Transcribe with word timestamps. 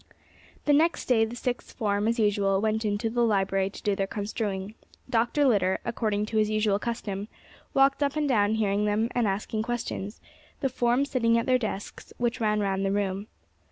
The 0.65 0.73
next 0.73 1.05
day 1.05 1.25
the 1.25 1.35
Sixth 1.35 1.73
Form, 1.77 2.07
as 2.07 2.17
usual, 2.17 2.59
went 2.59 2.83
into 2.83 3.07
the 3.07 3.21
library 3.21 3.69
to 3.69 3.83
do 3.83 3.95
their 3.95 4.07
construing. 4.07 4.73
Dr. 5.07 5.45
Litter, 5.45 5.77
according 5.85 6.25
to 6.25 6.37
his 6.37 6.49
usual 6.49 6.79
custom, 6.79 7.27
walked 7.75 8.01
up 8.01 8.15
and 8.15 8.27
down 8.27 8.55
hearing 8.55 8.85
them 8.85 9.09
and 9.11 9.27
asking 9.27 9.61
questions, 9.61 10.19
the 10.59 10.69
form 10.69 11.05
sitting 11.05 11.37
at 11.37 11.45
their 11.45 11.59
desks, 11.59 12.13
which 12.17 12.41
ran 12.41 12.61
round 12.61 12.83
the 12.83 12.91
room. 12.91 13.27